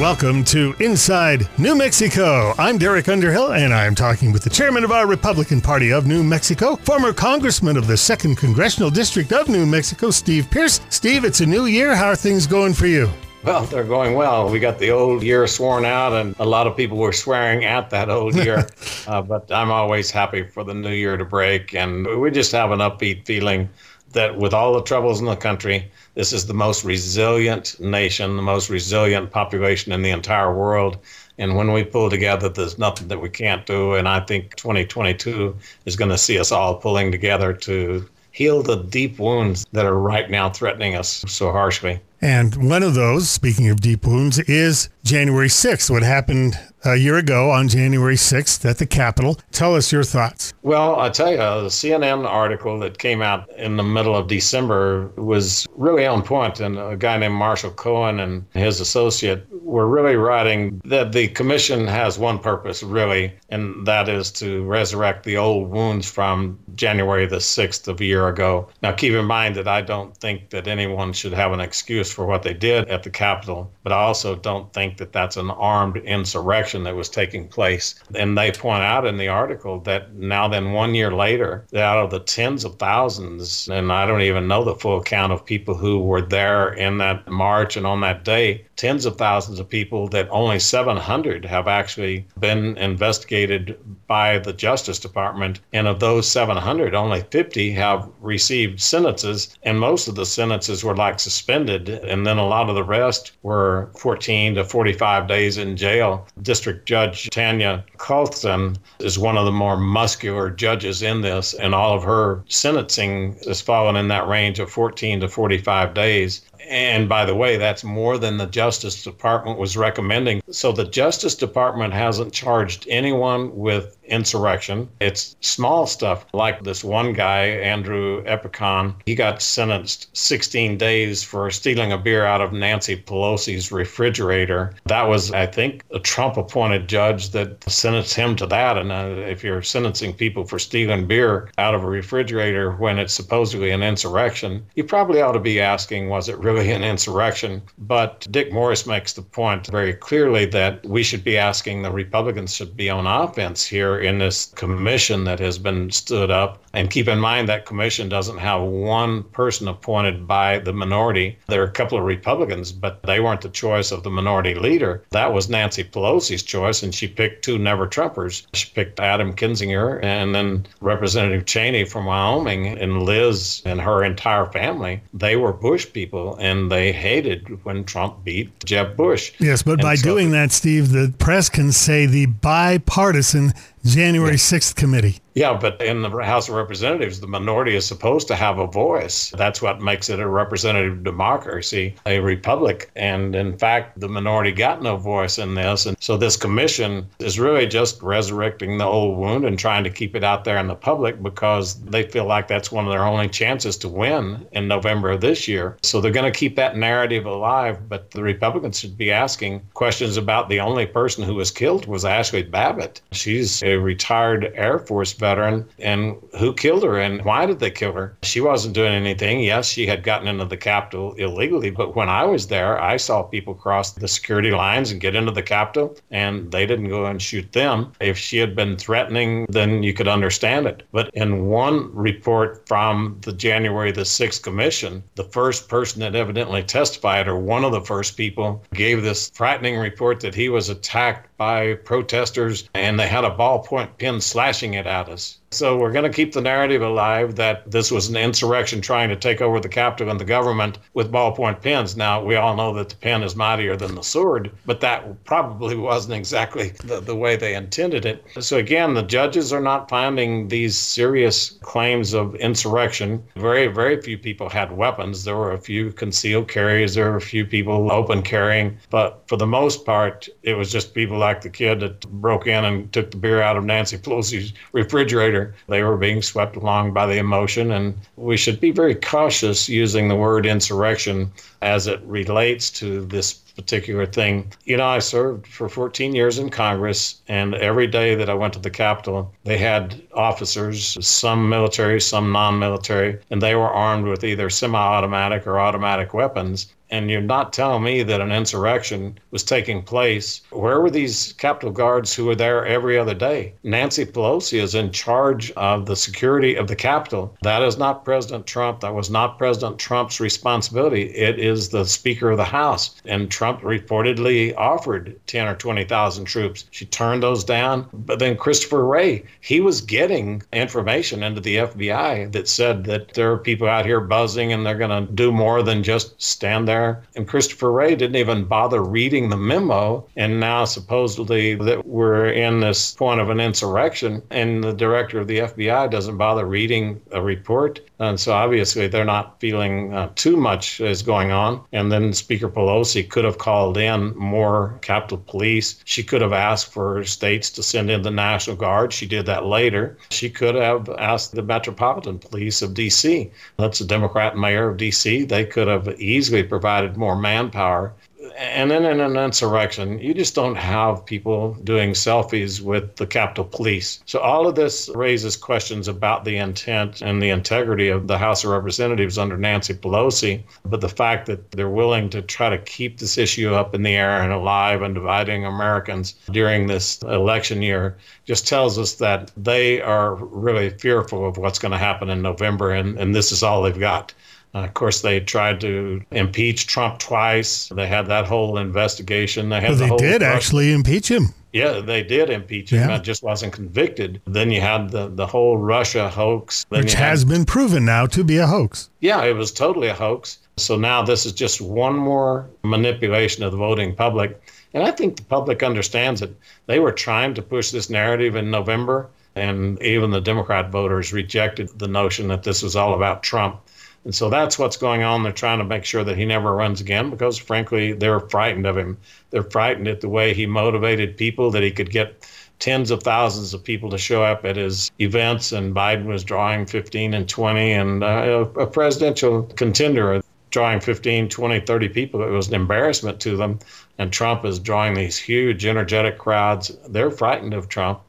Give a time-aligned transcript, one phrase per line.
[0.00, 2.54] Welcome to Inside New Mexico.
[2.56, 6.24] I'm Derek Underhill, and I'm talking with the chairman of our Republican Party of New
[6.24, 10.80] Mexico, former congressman of the 2nd Congressional District of New Mexico, Steve Pearce.
[10.88, 11.94] Steve, it's a new year.
[11.94, 13.10] How are things going for you?
[13.44, 14.48] Well, they're going well.
[14.48, 17.90] We got the old year sworn out, and a lot of people were swearing at
[17.90, 18.66] that old year.
[19.06, 22.70] uh, but I'm always happy for the new year to break, and we just have
[22.70, 23.68] an upbeat feeling
[24.12, 28.42] that with all the troubles in the country, this is the most resilient nation, the
[28.42, 30.98] most resilient population in the entire world.
[31.38, 33.94] And when we pull together, there's nothing that we can't do.
[33.94, 35.56] And I think 2022
[35.86, 38.08] is going to see us all pulling together to
[38.40, 42.00] heal the deep wounds that are right now threatening us so harshly.
[42.22, 47.16] And one of those, speaking of deep wounds, is January 6th, what happened a year
[47.16, 49.38] ago on January 6th at the Capitol.
[49.52, 50.54] Tell us your thoughts.
[50.62, 55.08] Well, I tell you, the CNN article that came out in the middle of December
[55.16, 60.16] was really on point, and a guy named Marshall Cohen and his associate were really
[60.16, 65.70] writing that the commission has one purpose, really, and that is to resurrect the old
[65.70, 68.68] wounds from January the 6th of a year ago.
[68.82, 72.26] Now, keep in mind that I don't think that anyone should have an excuse for
[72.26, 75.98] what they did at the Capitol, but I also don't think that that's an armed
[75.98, 77.94] insurrection that was taking place.
[78.14, 82.10] And they point out in the article that now, then, one year later, out of
[82.10, 86.00] the tens of thousands, and I don't even know the full count of people who
[86.00, 90.26] were there in that march and on that day, tens of thousands of people, that
[90.30, 95.60] only 700 have actually been investigated by the Justice Department.
[95.74, 100.96] And of those 700, only 50 have received sentences, and most of the sentences were
[100.96, 101.90] like suspended.
[101.90, 106.26] And then a lot of the rest were 14 to 45 days in jail.
[106.40, 111.94] District Judge Tanya Chutkan is one of the more muscular judges in this, and all
[111.94, 116.40] of her sentencing has fallen in that range of 14 to 45 days.
[116.68, 120.42] And by the way, that's more than the Justice Department was recommending.
[120.50, 124.88] So the Justice Department hasn't charged anyone with insurrection.
[125.00, 128.94] It's small stuff like this one guy, Andrew Epicon.
[129.06, 134.74] He got sentenced 16 days for stealing a beer out of Nancy Pelosi's refrigerator.
[134.86, 138.76] That was, I think, a Trump appointed judge that sentenced him to that.
[138.76, 143.14] And uh, if you're sentencing people for stealing beer out of a refrigerator when it's
[143.14, 147.62] supposedly an insurrection, you probably ought to be asking, was it really an insurrection?
[147.78, 152.54] But Dick Morris makes the point very clearly that we should be asking the Republicans
[152.54, 156.62] should be on offense here in this commission that has been stood up.
[156.72, 161.36] And keep in mind that commission doesn't have one person appointed by the minority.
[161.48, 165.02] There are a couple of Republicans, but they weren't the choice of the minority leader.
[165.10, 168.46] That was Nancy Pelosi's choice, and she picked two never Trumpers.
[168.54, 174.46] She picked Adam Kinzinger and then Representative Cheney from Wyoming and Liz and her entire
[174.46, 175.00] family.
[175.12, 179.32] They were Bush people, and they hated when Trump beat Jeb Bush.
[179.38, 183.52] Yes, but and by so, doing that, Steve, the press can say the bipartisan
[183.90, 185.18] January 6th committee.
[185.34, 189.30] Yeah, but in the House of Representatives, the minority is supposed to have a voice.
[189.30, 192.90] That's what makes it a representative democracy, a republic.
[192.96, 195.86] And in fact, the minority got no voice in this.
[195.86, 200.16] And so this commission is really just resurrecting the old wound and trying to keep
[200.16, 203.28] it out there in the public because they feel like that's one of their only
[203.28, 205.76] chances to win in November of this year.
[205.82, 207.88] So they're going to keep that narrative alive.
[207.88, 212.04] But the Republicans should be asking questions about the only person who was killed was
[212.04, 213.00] Ashli Babbitt.
[213.12, 217.92] She's a retired Air Force veteran and who killed her and why did they kill
[217.92, 218.16] her?
[218.22, 219.40] She wasn't doing anything.
[219.40, 223.22] Yes, she had gotten into the Capitol illegally, but when I was there, I saw
[223.22, 227.22] people cross the security lines and get into the Capitol and they didn't go and
[227.22, 227.92] shoot them.
[228.00, 230.82] If she had been threatening, then you could understand it.
[230.90, 236.62] But in one report from the January the 6th Commission, the first person that evidently
[236.62, 241.28] testified, or one of the first people, gave this frightening report that he was attacked
[241.36, 245.40] by protesters and they had a ballpoint pen slashing it at us.
[245.52, 249.16] So we're going to keep the narrative alive that this was an insurrection trying to
[249.16, 251.96] take over the Capitol and the government with ballpoint pens.
[251.96, 255.74] Now, we all know that the pen is mightier than the sword, but that probably
[255.74, 258.24] wasn't exactly the, the way they intended it.
[258.38, 263.20] So again, the judges are not finding these serious claims of insurrection.
[263.34, 265.24] Very, very few people had weapons.
[265.24, 269.36] There were a few concealed carries, there were a few people open carrying, but for
[269.36, 273.10] the most part, it was just people like the kid that broke in and took
[273.10, 277.70] the beer out of Nancy Pelosi's refrigerator they were being swept along by the emotion,
[277.72, 281.32] and we should be very cautious using the word insurrection
[281.62, 284.52] as it relates to this particular thing.
[284.64, 288.54] You know, I served for 14 years in Congress, and every day that I went
[288.54, 294.06] to the Capitol, they had officers, some military, some non military, and they were armed
[294.06, 299.18] with either semi automatic or automatic weapons and you're not telling me that an insurrection
[299.30, 300.42] was taking place.
[300.50, 303.54] Where were these Capitol Guards who were there every other day?
[303.62, 307.36] Nancy Pelosi is in charge of the security of the Capitol.
[307.42, 308.80] That is not President Trump.
[308.80, 311.04] That was not President Trump's responsibility.
[311.14, 313.00] It is the Speaker of the House.
[313.04, 316.64] And Trump reportedly offered 10 or 20,000 troops.
[316.70, 317.88] She turned those down.
[317.92, 323.32] But then Christopher Wray, he was getting information into the FBI that said that there
[323.32, 326.79] are people out here buzzing and they're going to do more than just stand there
[326.80, 327.02] there.
[327.16, 330.06] And Christopher Wray didn't even bother reading the memo.
[330.16, 335.26] And now, supposedly, that we're in this point of an insurrection, and the director of
[335.26, 337.80] the FBI doesn't bother reading a report.
[337.98, 341.62] And so, obviously, they're not feeling uh, too much is going on.
[341.72, 345.82] And then Speaker Pelosi could have called in more Capitol Police.
[345.84, 348.92] She could have asked for states to send in the National Guard.
[348.92, 349.98] She did that later.
[350.10, 353.30] She could have asked the Metropolitan Police of D.C.
[353.58, 355.24] That's the Democrat mayor of D.C.
[355.24, 357.92] They could have easily provided provided more manpower.
[358.36, 363.44] And then in an insurrection, you just don't have people doing selfies with the Capitol
[363.44, 364.02] Police.
[364.06, 368.44] So all of this raises questions about the intent and the integrity of the House
[368.44, 370.42] of Representatives under Nancy Pelosi.
[370.64, 373.96] But the fact that they're willing to try to keep this issue up in the
[373.96, 377.96] air and alive and dividing Americans during this election year
[378.26, 382.70] just tells us that they are really fearful of what's going to happen in November,
[382.70, 384.14] and, and this is all they've got.
[384.54, 387.68] Uh, of course, they tried to impeach Trump twice.
[387.68, 389.48] They had that whole investigation.
[389.48, 391.34] They had well, the they did actually impeach him.
[391.52, 392.88] Yeah, they did impeach him.
[392.88, 392.96] Yeah.
[392.96, 394.20] It just wasn't convicted.
[394.26, 396.64] Then you had the, the whole Russia hoax.
[396.70, 398.88] Then Which has been proven now to be a hoax.
[399.00, 400.38] Yeah, it was totally a hoax.
[400.56, 404.40] So now this is just one more manipulation of the voting public.
[404.74, 406.34] And I think the public understands it.
[406.66, 411.76] They were trying to push this narrative in November, and even the Democrat voters rejected
[411.78, 413.60] the notion that this was all about Trump.
[414.04, 415.22] And so that's what's going on.
[415.22, 418.76] They're trying to make sure that he never runs again because, frankly, they're frightened of
[418.76, 418.96] him.
[419.30, 422.26] They're frightened at the way he motivated people, that he could get
[422.58, 426.66] tens of thousands of people to show up at his events, and Biden was drawing
[426.66, 432.22] 15 and 20, and uh, a presidential contender drawing 15, 20, 30 people.
[432.22, 433.58] It was an embarrassment to them.
[433.98, 436.76] And Trump is drawing these huge, energetic crowds.
[436.88, 438.00] They're frightened of Trump.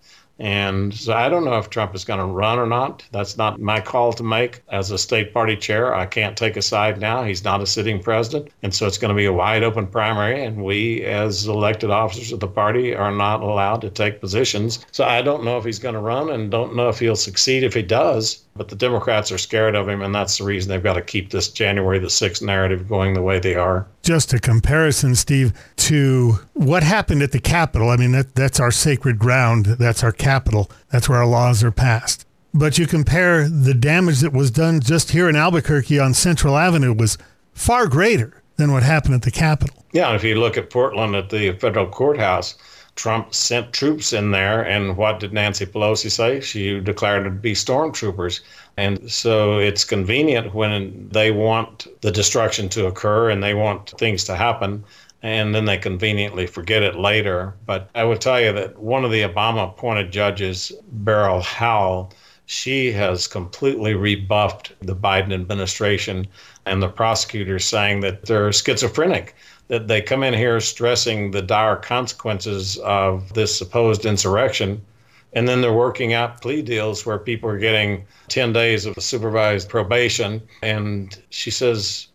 [0.42, 3.04] And so I don't know if Trump is going to run or not.
[3.12, 4.64] That's not my call to make.
[4.70, 7.24] As a state party chair, I can't take a side now.
[7.24, 8.50] He's not a sitting president.
[8.64, 10.44] And so it's going to be a wide open primary.
[10.44, 14.84] And we, as elected officers of the party, are not allowed to take positions.
[14.92, 17.64] So I don't know if he's going to run and don't know if he'll succeed
[17.64, 18.44] if he does.
[18.56, 21.30] But the Democrats are scared of him, and that's the reason they've got to keep
[21.30, 23.88] this January the 6th narrative going the way they are.
[24.04, 27.90] Just a comparison, Steve, to what happened at the Capitol.
[27.90, 31.72] I mean, that, that's our sacred ground, that's our capital, that's where our laws are
[31.72, 32.26] passed.
[32.54, 36.94] But you compare the damage that was done just here in Albuquerque on Central Avenue
[36.94, 37.18] was
[37.54, 39.86] far greater than what happened at the Capitol.
[39.94, 42.56] Yeah, and if you look at Portland at the federal courthouse,
[43.02, 46.40] Trump sent troops in there, and what did Nancy Pelosi say?
[46.40, 48.42] She declared it to be stormtroopers.
[48.78, 54.24] And so it's convenient when they want the destruction to occur and they want things
[54.26, 54.84] to happen,
[55.24, 57.56] and then they conveniently forget it later.
[57.66, 62.14] But I will tell you that one of the Obama appointed judges, Beryl Howell,
[62.46, 66.28] she has completely rebuffed the Biden administration
[66.68, 69.34] and the prosecutors saying that they're schizophrenic
[69.72, 74.86] that they come in here stressing the dire consequences of this supposed insurrection.
[75.32, 79.70] And then they're working out plea deals where people are getting 10 days of supervised
[79.70, 80.42] probation.
[80.62, 82.08] And she says,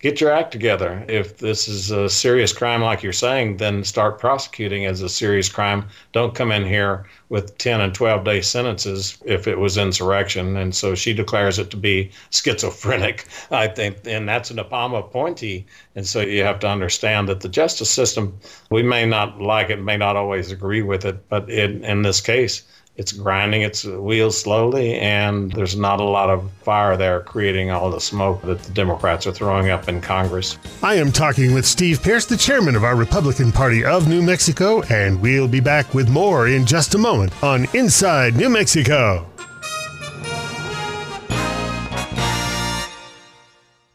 [0.00, 1.04] get your act together.
[1.08, 5.48] If this is a serious crime, like you're saying, then start prosecuting as a serious
[5.48, 5.88] crime.
[6.12, 10.56] Don't come in here with 10 and 12 day sentences if it was insurrection.
[10.56, 13.98] And so she declares it to be schizophrenic, I think.
[14.06, 15.66] And that's an Obama appointee.
[15.96, 18.38] And so you have to understand that the justice system,
[18.70, 22.20] we may not like it, may not always agree with it, but in, in this
[22.20, 22.62] case,
[22.98, 27.90] it's grinding its wheels slowly, and there's not a lot of fire there creating all
[27.90, 30.58] the smoke that the Democrats are throwing up in Congress.
[30.82, 34.82] I am talking with Steve Pearce, the chairman of our Republican Party of New Mexico,
[34.90, 39.27] and we'll be back with more in just a moment on Inside New Mexico.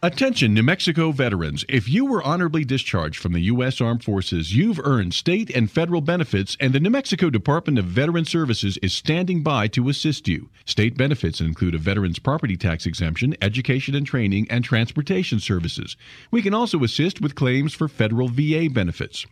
[0.05, 1.63] Attention, New Mexico veterans.
[1.69, 3.79] If you were honorably discharged from the U.S.
[3.79, 8.25] Armed Forces, you've earned state and federal benefits, and the New Mexico Department of Veteran
[8.25, 10.49] Services is standing by to assist you.
[10.65, 15.95] State benefits include a veteran's property tax exemption, education and training, and transportation services.
[16.31, 19.25] We can also assist with claims for federal VA benefits.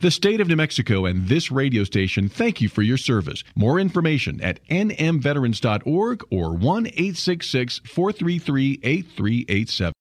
[0.00, 3.44] The state of New Mexico and this radio station thank you for your service.
[3.54, 9.92] More information at nmveterans.org or 1 866 433 8387.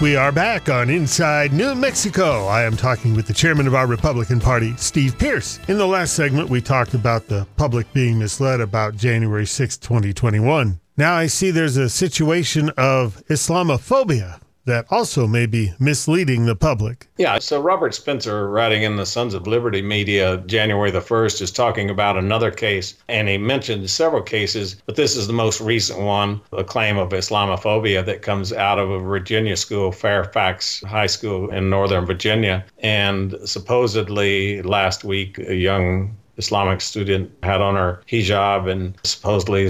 [0.00, 2.46] We are back on Inside New Mexico.
[2.46, 5.60] I am talking with the chairman of our Republican Party, Steve Pearce.
[5.68, 10.80] In the last segment, we talked about the public being misled about January 6, 2021.
[10.96, 17.08] Now I see there's a situation of Islamophobia that also may be misleading the public.
[17.16, 21.50] Yeah, so Robert Spencer, writing in the Sons of Liberty media January the 1st, is
[21.50, 26.00] talking about another case, and he mentioned several cases, but this is the most recent
[26.00, 31.50] one a claim of Islamophobia that comes out of a Virginia school, Fairfax High School
[31.50, 32.64] in Northern Virginia.
[32.78, 39.68] And supposedly last week, a young Islamic student had on her hijab, and supposedly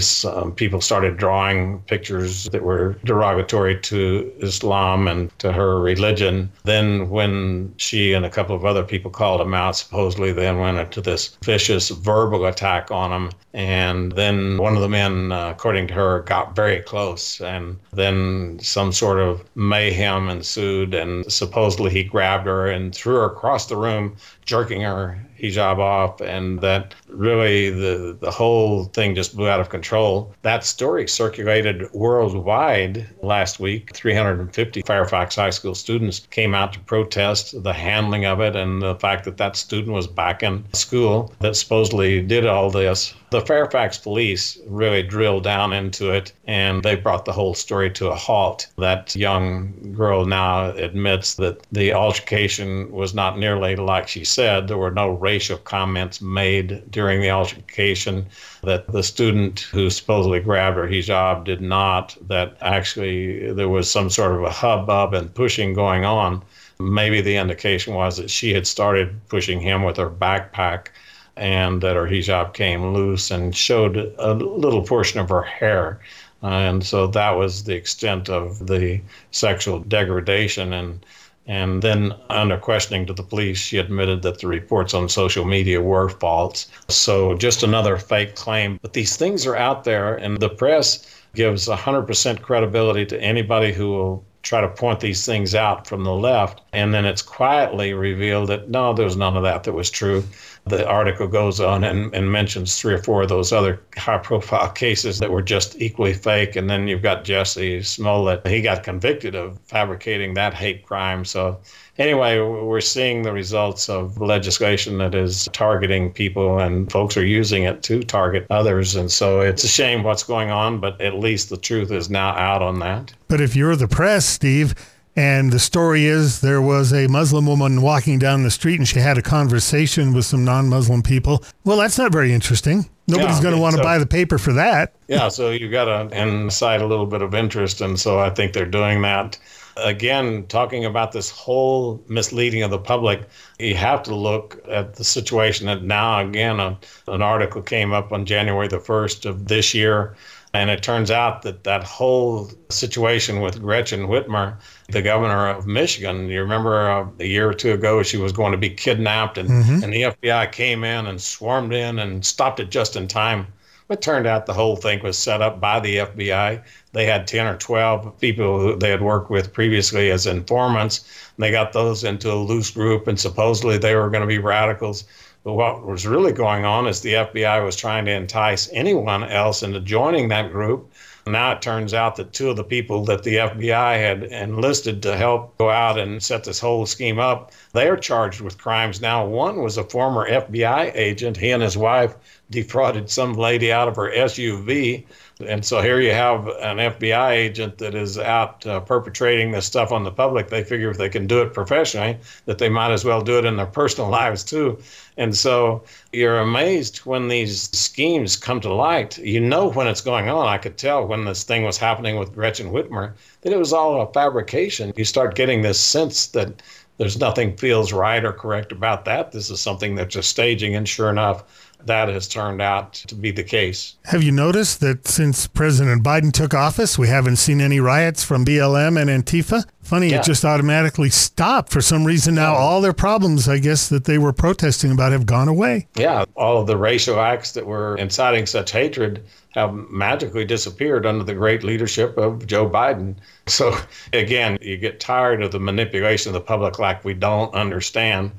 [0.55, 6.49] people started drawing pictures that were derogatory to Islam and to her religion.
[6.63, 10.77] Then, when she and a couple of other people called him out, supposedly then went
[10.77, 13.31] into this vicious verbal attack on him.
[13.53, 17.41] And then one of the men, uh, according to her, got very close.
[17.41, 20.93] And then some sort of mayhem ensued.
[20.93, 26.21] And supposedly he grabbed her and threw her across the room, jerking her hijab off,
[26.21, 30.33] and that really the the whole thing just blew out of control.
[30.41, 33.93] That story circulated worldwide last week.
[33.95, 38.95] 350 Fairfax High School students came out to protest the handling of it and the
[38.95, 43.13] fact that that student was back in school that supposedly did all this.
[43.31, 48.09] The Fairfax police really drilled down into it and they brought the whole story to
[48.09, 48.67] a halt.
[48.77, 54.67] That young girl now admits that the altercation was not nearly like she said.
[54.67, 58.25] There were no racial comments made during the altercation,
[58.63, 64.09] that the student who supposedly grabbed her hijab did not, that actually there was some
[64.09, 66.43] sort of a hubbub and pushing going on.
[66.79, 70.87] Maybe the indication was that she had started pushing him with her backpack
[71.35, 75.99] and that her hijab came loose and showed a little portion of her hair.
[76.41, 78.99] and so that was the extent of the
[79.31, 80.73] sexual degradation.
[80.73, 81.05] And
[81.47, 85.81] and then, under questioning to the police, she admitted that the reports on social media
[85.81, 86.67] were false.
[86.87, 88.79] So, just another fake claim.
[88.81, 93.89] But these things are out there, and the press gives 100% credibility to anybody who
[93.89, 96.61] will try to point these things out from the left.
[96.73, 100.23] And then it's quietly revealed that no, there's none of that that was true
[100.65, 104.69] the article goes on and, and mentions three or four of those other high profile
[104.69, 106.55] cases that were just equally fake.
[106.55, 108.45] And then you've got Jesse Smollett.
[108.45, 111.25] He got convicted of fabricating that hate crime.
[111.25, 111.59] So,
[111.97, 117.63] anyway, we're seeing the results of legislation that is targeting people, and folks are using
[117.63, 118.95] it to target others.
[118.95, 122.29] And so it's a shame what's going on, but at least the truth is now
[122.31, 123.13] out on that.
[123.27, 124.75] But if you're the press, Steve,
[125.21, 128.97] and the story is there was a Muslim woman walking down the street and she
[128.97, 131.43] had a conversation with some non Muslim people.
[131.63, 132.89] Well, that's not very interesting.
[133.07, 134.95] Nobody's yeah, going to want to so, buy the paper for that.
[135.07, 137.81] Yeah, so you've got to incite a little bit of interest.
[137.81, 139.37] And so I think they're doing that.
[139.77, 143.21] Again, talking about this whole misleading of the public,
[143.59, 148.11] you have to look at the situation that now, again, a, an article came up
[148.11, 150.15] on January the 1st of this year
[150.53, 154.57] and it turns out that that whole situation with Gretchen Whitmer,
[154.89, 158.51] the governor of Michigan, you remember uh, a year or two ago, she was going
[158.51, 159.83] to be kidnapped, and, mm-hmm.
[159.83, 163.47] and the FBI came in and swarmed in and stopped it just in time.
[163.89, 166.63] It turned out the whole thing was set up by the FBI.
[166.93, 170.99] They had 10 or 12 people who they had worked with previously as informants.
[171.35, 174.37] And they got those into a loose group, and supposedly they were going to be
[174.37, 175.03] radicals.
[175.43, 179.63] But what was really going on is the FBI was trying to entice anyone else
[179.63, 180.91] into joining that group.
[181.25, 185.17] Now it turns out that two of the people that the FBI had enlisted to
[185.17, 189.25] help go out and set this whole scheme up, they are charged with crimes now.
[189.25, 191.37] One was a former FBI agent.
[191.37, 192.15] He and his wife
[192.51, 195.05] defrauded some lady out of her SUV
[195.47, 199.91] and so here you have an FBI agent that is out uh, perpetrating this stuff
[199.91, 200.49] on the public.
[200.49, 203.45] They figure if they can do it professionally, that they might as well do it
[203.45, 204.79] in their personal lives too.
[205.17, 209.17] And so you're amazed when these schemes come to light.
[209.17, 210.47] You know when it's going on.
[210.47, 214.01] I could tell when this thing was happening with Gretchen Whitmer that it was all
[214.01, 214.93] a fabrication.
[214.95, 216.61] You start getting this sense that
[216.97, 219.31] there's nothing feels right or correct about that.
[219.31, 220.75] This is something that's just staging.
[220.75, 223.95] And sure enough, that has turned out to be the case.
[224.05, 228.45] Have you noticed that since President Biden took office, we haven't seen any riots from
[228.45, 229.65] BLM and Antifa?
[229.81, 230.19] Funny, yeah.
[230.19, 232.35] it just automatically stopped for some reason.
[232.35, 235.87] Now, all their problems, I guess, that they were protesting about have gone away.
[235.95, 241.23] Yeah, all of the racial acts that were inciting such hatred have magically disappeared under
[241.23, 243.15] the great leadership of Joe Biden.
[243.47, 243.75] So,
[244.13, 248.31] again, you get tired of the manipulation of the public like we don't understand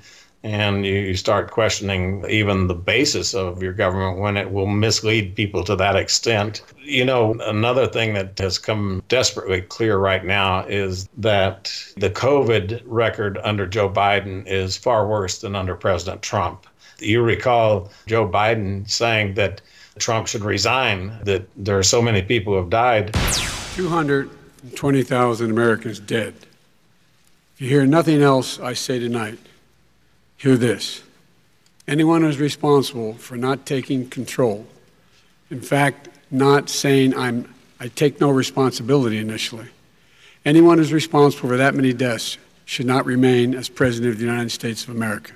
[0.44, 5.62] and you, start questioning even the basis of your government when it will mislead people
[5.64, 6.62] to that extent.
[6.78, 12.82] You know, another thing that has come desperately clear right now is that the COVID
[12.84, 16.66] record under Joe Biden is far worse than under President Trump.
[16.98, 19.60] You recall Joe Biden saying that
[19.98, 23.12] Trump should resign, that there are so many people who have died.
[23.76, 26.34] 220,000 Americans dead.
[27.54, 29.38] If you hear nothing else I say tonight,
[30.42, 31.04] Hear this
[31.86, 34.66] anyone who's responsible for not taking control,
[35.52, 39.68] in fact, not saying I'm, I take no responsibility initially,
[40.44, 44.50] anyone who's responsible for that many deaths should not remain as President of the United
[44.50, 45.32] States of America.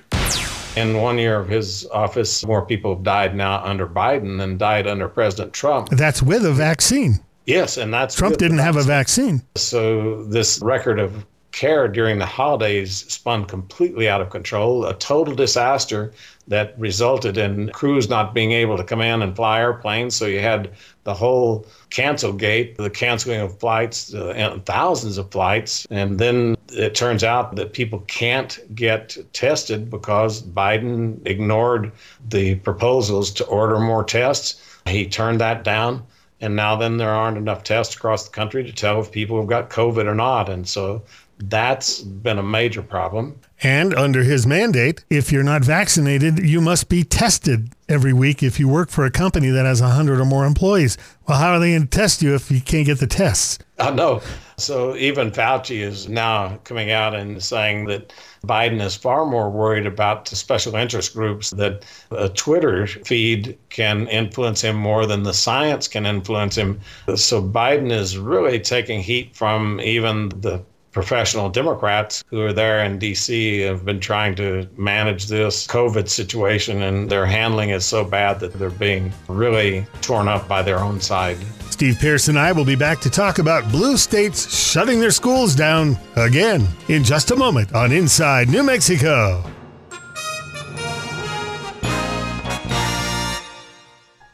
[0.75, 4.87] In one year of his office, more people have died now under Biden than died
[4.87, 5.87] under President Trump.
[5.87, 7.21] That's with a vaccine.
[7.45, 9.41] Yes, and that's Trump didn't have a vaccine.
[9.55, 11.25] So this record of
[11.57, 16.13] care during the holidays spun completely out of control, a total disaster
[16.47, 20.15] that resulted in crews not being able to come in and fly airplanes.
[20.15, 20.69] So you had
[21.03, 25.87] the whole cancel gate, the canceling of flights, uh, thousands of flights.
[25.89, 31.91] And then it turns out that people can't get tested because Biden ignored
[32.29, 34.61] the proposals to order more tests.
[34.85, 36.03] He turned that down.
[36.39, 39.49] And now then there aren't enough tests across the country to tell if people have
[39.49, 40.49] got COVID or not.
[40.49, 41.01] And so
[41.39, 43.39] that's been a major problem.
[43.63, 48.59] And under his mandate, if you're not vaccinated, you must be tested every week if
[48.59, 50.97] you work for a company that has 100 or more employees.
[51.27, 53.59] Well, how are they going to test you if you can't get the tests?
[53.79, 54.21] I know.
[54.57, 58.11] So even Fauci is now coming out and saying that
[58.45, 64.07] Biden is far more worried about the special interest groups, that a Twitter feed can
[64.07, 66.79] influence him more than the science can influence him.
[67.15, 70.63] So Biden is really taking heat from even the
[70.97, 73.59] professional Democrats who are there in D.C.
[73.59, 78.51] have been trying to manage this COVID situation, and their handling is so bad that
[78.53, 81.37] they're being really torn up by their own side.
[81.69, 85.53] Steve Pearce and I will be back to talk about blue states shutting their schools
[85.53, 89.43] down again in just a moment on Inside New Mexico.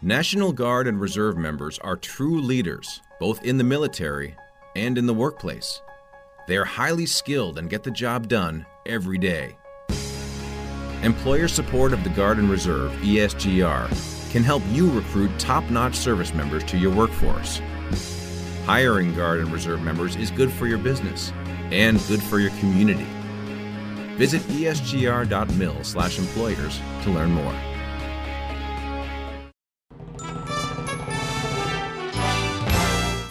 [0.02, 4.38] National Guard and Reserve members are true leaders, both in the military
[4.78, 5.82] and in the workplace.
[6.48, 9.56] They are highly skilled and get the job done every day.
[11.02, 16.34] Employer support of the Guard and Reserve, ESGR, can help you recruit top notch service
[16.34, 17.62] members to your workforce.
[18.66, 21.34] Hiring Guard and Reserve members is good for your business
[21.72, 23.08] and good for your community.
[24.16, 27.73] Visit esgr.mil/employers to learn more.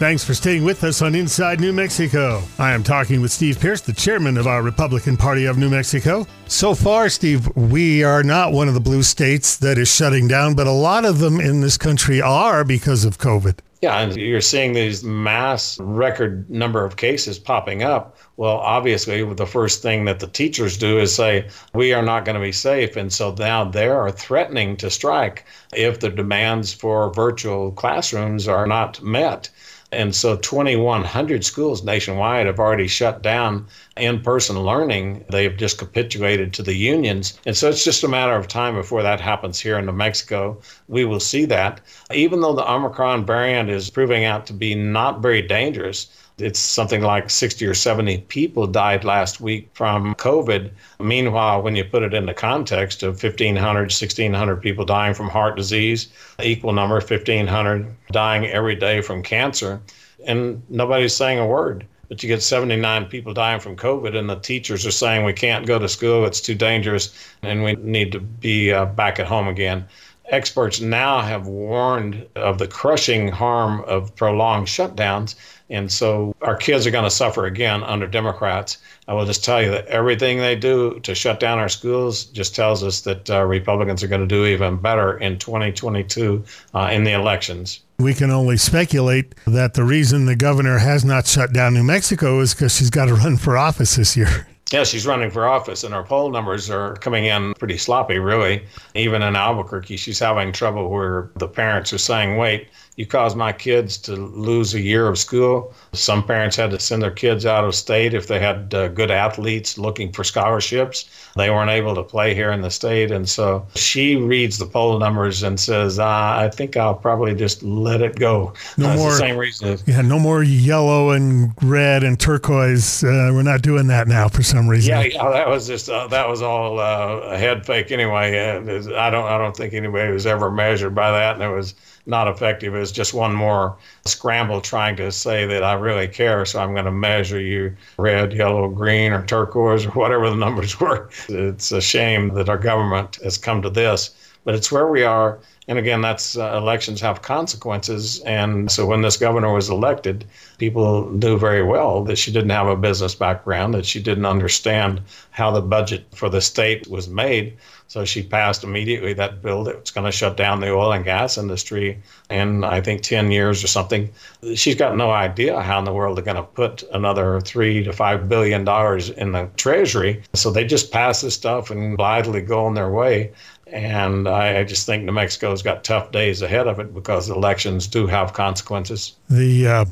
[0.03, 2.43] Thanks for staying with us on Inside New Mexico.
[2.59, 6.27] I am talking with Steve Pearce, the chairman of our Republican Party of New Mexico.
[6.45, 10.55] So far, Steve, we are not one of the blue states that is shutting down,
[10.55, 13.59] but a lot of them in this country are because of COVID.
[13.81, 18.17] Yeah, and you're seeing these mass record number of cases popping up.
[18.35, 22.35] Well, obviously, the first thing that the teachers do is say, we are not going
[22.35, 22.95] to be safe.
[22.97, 28.67] And so now they are threatening to strike if the demands for virtual classrooms are
[28.67, 29.49] not met.
[29.93, 35.25] And so 2,100 schools nationwide have already shut down in person learning.
[35.29, 37.39] They've just capitulated to the unions.
[37.45, 40.59] And so it's just a matter of time before that happens here in New Mexico.
[40.87, 41.81] We will see that.
[42.13, 47.01] Even though the Omicron variant is proving out to be not very dangerous, it's something
[47.01, 50.71] like 60 or 70 people died last week from COVID.
[50.99, 55.55] Meanwhile, when you put it in the context of 1,500, 1,600 people dying from heart
[55.55, 56.07] disease,
[56.41, 59.81] equal number, 1,500 dying every day from cancer,
[60.25, 61.85] and nobody's saying a word.
[62.09, 65.65] But you get 79 people dying from COVID, and the teachers are saying we can't
[65.65, 69.47] go to school, it's too dangerous, and we need to be uh, back at home
[69.47, 69.87] again
[70.29, 75.35] experts now have warned of the crushing harm of prolonged shutdowns.
[75.73, 78.77] And so our kids are going to suffer again under Democrats.
[79.07, 82.55] I will just tell you that everything they do to shut down our schools just
[82.55, 86.43] tells us that uh, Republicans are going to do even better in 2022
[86.75, 87.79] uh, in the elections.
[87.97, 92.39] We can only speculate that the reason the governor has not shut down New Mexico
[92.39, 94.47] is because she's got to run for office this year.
[94.71, 98.65] Yeah, she's running for office, and her poll numbers are coming in pretty sloppy, really.
[98.95, 103.51] Even in Albuquerque, she's having trouble where the parents are saying, wait, you caused my
[103.51, 105.73] kids to lose a year of school.
[105.93, 109.09] Some parents had to send their kids out of state if they had uh, good
[109.09, 111.09] athletes looking for scholarships.
[111.35, 113.09] They weren't able to play here in the state.
[113.09, 117.63] And so she reads the poll numbers and says, uh, I think I'll probably just
[117.63, 118.53] let it go.
[118.77, 119.79] No more, the same reason.
[119.87, 123.03] Yeah, no more yellow and red and turquoise.
[123.03, 124.91] Uh, we're not doing that now for some reason.
[124.91, 128.37] Yeah, yeah, that was just uh, that was all uh, a head fake anyway.
[128.37, 131.73] Uh, I don't I don't think anybody was ever measured by that, and it was
[132.05, 132.75] not effective.
[132.83, 136.83] Was just one more scramble trying to say that I really care, so I'm going
[136.83, 141.09] to measure you red, yellow, green, or turquoise, or whatever the numbers were.
[141.29, 145.39] It's a shame that our government has come to this, but it's where we are.
[145.69, 148.19] And again, that's uh, elections have consequences.
[148.25, 150.25] And so when this governor was elected,
[150.57, 154.99] people knew very well that she didn't have a business background, that she didn't understand
[155.31, 157.55] how the budget for the state was made.
[157.93, 161.05] So she passed immediately that bill that was going to shut down the oil and
[161.05, 164.09] gas industry in, I think, 10 years or something.
[164.55, 167.93] She's got no idea how in the world they're going to put another three to
[167.93, 170.23] five billion dollars in the treasury.
[170.33, 173.31] So they just pass this stuff and blithely go on their way.
[173.67, 177.85] And I, I just think New Mexico's got tough days ahead of it because elections
[177.85, 179.15] do have consequences.
[179.29, 179.85] The uh,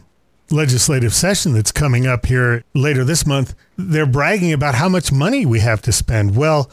[0.49, 5.45] legislative session that's coming up here later this month, they're bragging about how much money
[5.45, 6.35] we have to spend.
[6.35, 6.71] Well,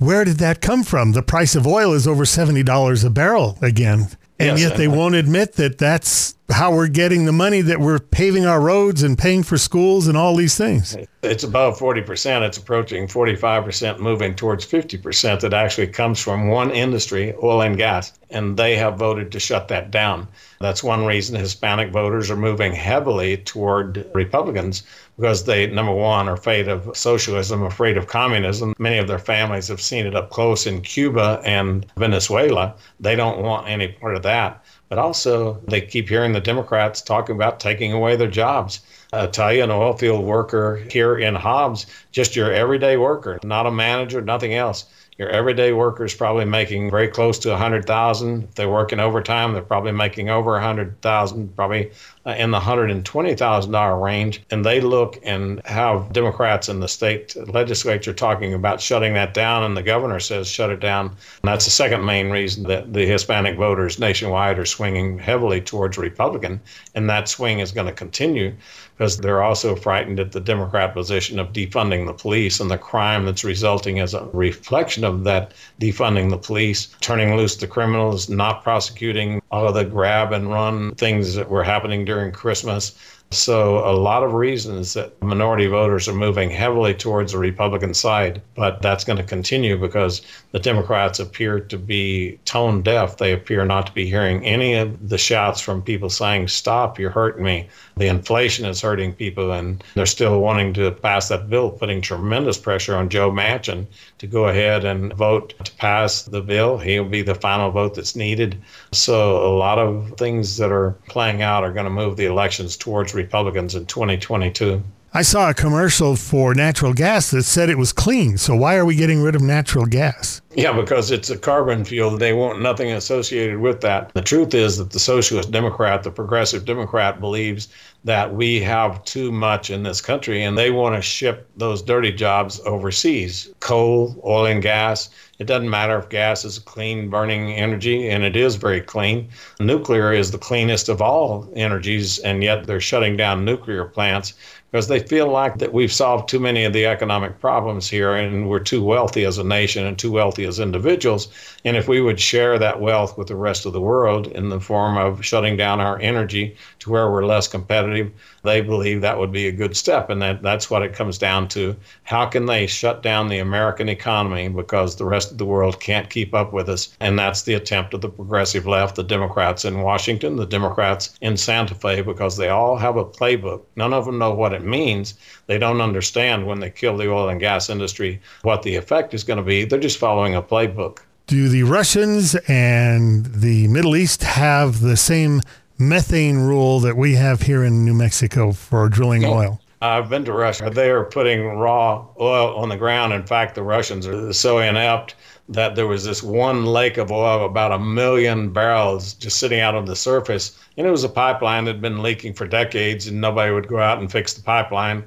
[0.00, 1.12] where did that come from?
[1.12, 4.08] The price of oil is over $70 a barrel again.
[4.38, 7.98] And Yes, yet they won't admit that that's how we're getting the money that we're
[7.98, 10.96] paving our roads and paying for schools and all these things.
[11.22, 12.40] It's above 40%.
[12.40, 18.18] It's approaching 45%, moving towards 50% that actually comes from one industry, oil and gas.
[18.30, 20.26] And they have voted to shut that down.
[20.60, 24.84] That's one reason Hispanic voters are moving heavily toward Republicans
[25.20, 28.74] because they, number one, are afraid of socialism, afraid of communism.
[28.78, 32.74] Many of their families have seen it up close in Cuba and Venezuela.
[33.00, 34.64] They don't want any part of that.
[34.88, 38.80] But also, they keep hearing the Democrats talking about taking away their jobs.
[39.12, 43.66] I tell you, an oil field worker here in Hobbs, just your everyday worker, not
[43.66, 44.86] a manager, nothing else.
[45.20, 48.44] Your everyday worker is probably making very close to 100,000.
[48.44, 51.90] If they're working overtime, they're probably making over 100,000, probably
[52.24, 54.42] uh, in the $120,000 range.
[54.50, 59.62] And they look and have Democrats in the state legislature talking about shutting that down,
[59.62, 61.08] and the governor says shut it down.
[61.08, 65.98] And that's the second main reason that the Hispanic voters nationwide are swinging heavily towards
[65.98, 66.62] Republican.
[66.94, 68.54] And that swing is going to continue
[69.00, 73.24] because they're also frightened at the Democrat position of defunding the police and the crime
[73.24, 78.62] that's resulting as a reflection of that defunding the police, turning loose the criminals, not
[78.62, 82.94] prosecuting all of the grab and run things that were happening during Christmas.
[83.32, 88.42] So, a lot of reasons that minority voters are moving heavily towards the Republican side,
[88.56, 93.18] but that's going to continue because the Democrats appear to be tone deaf.
[93.18, 97.10] They appear not to be hearing any of the shouts from people saying, Stop, you're
[97.10, 97.68] hurting me.
[97.98, 102.58] The inflation is hurting people, and they're still wanting to pass that bill, putting tremendous
[102.58, 103.86] pressure on Joe Manchin
[104.18, 106.78] to go ahead and vote to pass the bill.
[106.78, 108.60] He'll be the final vote that's needed.
[108.90, 112.76] So, a lot of things that are playing out are going to move the elections
[112.76, 114.82] towards Republicans in 2022.
[115.12, 118.38] I saw a commercial for natural gas that said it was clean.
[118.38, 120.40] So why are we getting rid of natural gas?
[120.52, 122.16] Yeah, because it's a carbon fuel.
[122.16, 124.12] They want nothing associated with that.
[124.14, 127.68] The truth is that the socialist Democrat, the progressive Democrat, believes
[128.02, 132.10] that we have too much in this country and they want to ship those dirty
[132.10, 135.10] jobs overseas coal, oil, and gas.
[135.38, 139.28] It doesn't matter if gas is clean burning energy, and it is very clean.
[139.58, 144.34] Nuclear is the cleanest of all energies, and yet they're shutting down nuclear plants
[144.70, 148.48] because they feel like that we've solved too many of the economic problems here and
[148.48, 151.28] we're too wealthy as a nation and too wealthy as individuals.
[151.64, 154.60] And if we would share that wealth with the rest of the world in the
[154.60, 158.10] form of shutting down our energy to where we're less competitive,
[158.42, 160.10] they believe that would be a good step.
[160.10, 161.76] And that, that's what it comes down to.
[162.04, 166.10] How can they shut down the American economy because the rest of the world can't
[166.10, 166.96] keep up with us?
[167.00, 171.36] And that's the attempt of the progressive left, the Democrats in Washington, the Democrats in
[171.36, 173.62] Santa Fe, because they all have a playbook.
[173.76, 175.14] None of them know what it means.
[175.46, 179.24] They don't understand when they kill the oil and gas industry what the effect is
[179.24, 179.64] going to be.
[179.64, 180.98] They're just following a playbook.
[181.26, 185.42] Do the Russians and the Middle East have the same
[185.78, 189.60] methane rule that we have here in New Mexico for drilling oil?
[189.82, 190.68] I've been to Russia.
[190.68, 193.14] They are putting raw oil on the ground.
[193.14, 195.14] In fact, the Russians are so inept
[195.48, 199.74] that there was this one lake of oil, about a million barrels, just sitting out
[199.74, 200.58] on the surface.
[200.76, 203.78] And it was a pipeline that had been leaking for decades, and nobody would go
[203.78, 205.02] out and fix the pipeline.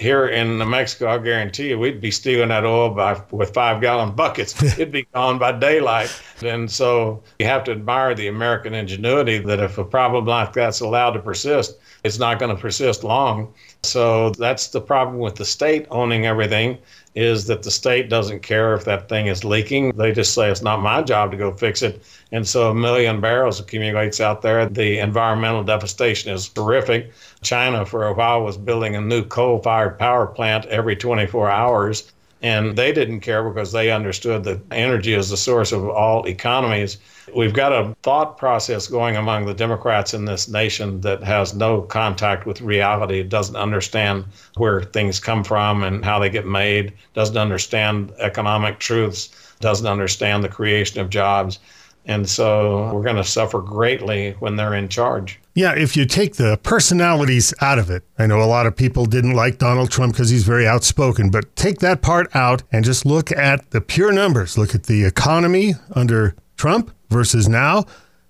[0.00, 3.80] Here in New Mexico, I guarantee you, we'd be stealing that oil by with five
[3.80, 4.60] gallon buckets.
[4.78, 6.10] It'd be gone by daylight.
[6.42, 10.80] And so you have to admire the American ingenuity that if a problem like that's
[10.80, 13.52] allowed to persist, it's not going to persist long.
[13.84, 16.78] So that's the problem with the state owning everything
[17.14, 19.90] is that the state doesn't care if that thing is leaking.
[19.96, 22.02] They just say it's not my job to go fix it.
[22.32, 24.68] And so a million barrels accumulates out there.
[24.68, 27.12] The environmental devastation is terrific.
[27.42, 32.12] China, for a while, was building a new coal fired power plant every 24 hours.
[32.40, 36.98] And they didn't care because they understood that energy is the source of all economies.
[37.34, 41.82] We've got a thought process going among the Democrats in this nation that has no
[41.82, 44.24] contact with reality, doesn't understand
[44.56, 50.44] where things come from and how they get made, doesn't understand economic truths, doesn't understand
[50.44, 51.58] the creation of jobs.
[52.06, 55.38] And so we're going to suffer greatly when they're in charge.
[55.54, 59.04] Yeah, if you take the personalities out of it, I know a lot of people
[59.04, 63.04] didn't like Donald Trump because he's very outspoken, but take that part out and just
[63.04, 64.56] look at the pure numbers.
[64.56, 67.84] Look at the economy under Trump versus now.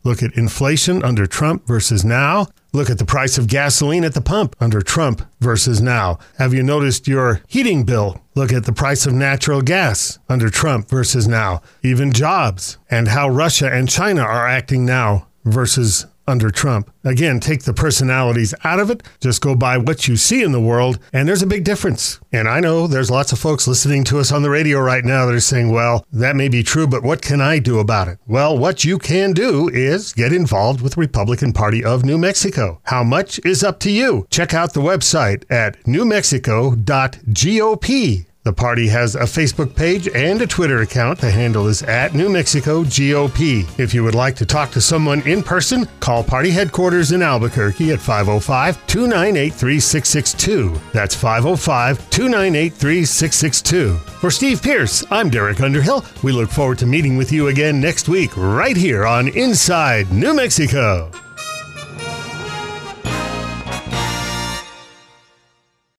[0.04, 2.46] Look at inflation under Trump versus now.
[2.72, 6.18] Look at the price of gasoline at the pump under Trump versus now.
[6.38, 8.20] Have you noticed your heating bill?
[8.34, 11.62] Look at the price of natural gas under Trump versus now.
[11.82, 16.92] Even jobs and how Russia and China are acting now versus under Trump.
[17.04, 20.60] Again, take the personalities out of it, just go by what you see in the
[20.60, 22.20] world, and there's a big difference.
[22.32, 25.26] And I know there's lots of folks listening to us on the radio right now
[25.26, 28.18] that are saying, well, that may be true, but what can I do about it?
[28.26, 32.80] Well, what you can do is get involved with the Republican Party of New Mexico.
[32.84, 34.26] How much is up to you?
[34.30, 38.27] Check out the website at newmexico.gop.
[38.48, 41.18] The party has a Facebook page and a Twitter account.
[41.18, 43.68] The handle is at New Mexico GOP.
[43.78, 47.92] If you would like to talk to someone in person, call party headquarters in Albuquerque
[47.92, 50.80] at 505 298 3662.
[50.94, 53.96] That's 505 298 3662.
[53.98, 56.02] For Steve Pearce, I'm Derek Underhill.
[56.22, 60.32] We look forward to meeting with you again next week, right here on Inside New
[60.32, 61.10] Mexico.